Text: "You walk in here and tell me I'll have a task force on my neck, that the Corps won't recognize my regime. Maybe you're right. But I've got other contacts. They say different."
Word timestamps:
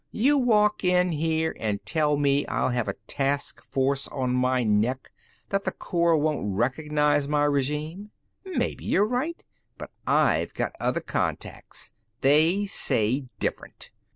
"You 0.09 0.35
walk 0.35 0.83
in 0.83 1.11
here 1.11 1.55
and 1.59 1.85
tell 1.85 2.17
me 2.17 2.43
I'll 2.47 2.69
have 2.69 2.87
a 2.87 2.95
task 3.05 3.61
force 3.61 4.07
on 4.07 4.33
my 4.33 4.63
neck, 4.63 5.11
that 5.49 5.63
the 5.63 5.71
Corps 5.71 6.17
won't 6.17 6.57
recognize 6.57 7.27
my 7.27 7.43
regime. 7.43 8.09
Maybe 8.43 8.83
you're 8.83 9.05
right. 9.05 9.43
But 9.77 9.91
I've 10.07 10.55
got 10.55 10.73
other 10.79 11.01
contacts. 11.01 11.91
They 12.21 12.65
say 12.65 13.25
different." 13.39 13.91